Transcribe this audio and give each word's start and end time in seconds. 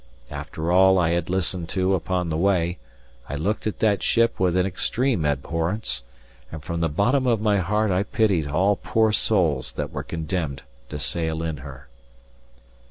After 0.31 0.71
all 0.71 0.97
I 0.97 1.09
had 1.11 1.29
listened 1.29 1.69
to 1.77 1.93
upon 1.93 2.29
the 2.29 2.35
way, 2.35 2.79
I 3.29 3.35
looked 3.35 3.67
at 3.67 3.77
that 3.81 4.01
ship 4.01 4.39
with 4.39 4.55
an 4.57 4.65
extreme 4.65 5.23
abhorrence; 5.25 6.01
and 6.51 6.63
from 6.63 6.79
the 6.79 6.89
bottom 6.89 7.27
of 7.27 7.39
my 7.39 7.57
heart 7.57 7.91
I 7.91 8.01
pitied 8.01 8.47
all 8.49 8.75
poor 8.77 9.11
souls 9.11 9.71
that 9.73 9.91
were 9.91 10.01
condemned 10.01 10.63
to 10.89 10.97
sail 10.97 11.43
in 11.43 11.57
her. 11.57 11.87